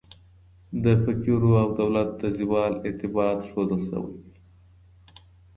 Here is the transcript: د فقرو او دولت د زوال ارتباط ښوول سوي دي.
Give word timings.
د 0.83 0.85
فقرو 1.03 1.51
او 1.63 1.67
دولت 1.79 2.09
د 2.21 2.23
زوال 2.39 2.73
ارتباط 2.87 3.39
ښوول 3.49 3.69
سوي 3.89 4.13
دي. 4.23 4.31